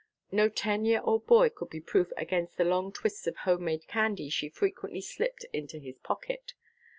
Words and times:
No 0.31 0.49
ten 0.49 0.83
year 0.83 0.99
old 1.03 1.27
boy 1.27 1.49
could 1.51 1.69
be 1.69 1.79
proof 1.79 2.11
against 2.17 2.57
the 2.57 2.63
long 2.63 2.91
twists 2.91 3.27
of 3.27 3.35
homemade 3.35 3.85
candy 3.87 4.29
she 4.31 4.49
frequently 4.49 4.99
slipped 4.99 5.45
into 5.53 5.77
his 5.77 5.99
pocket. 5.99 6.53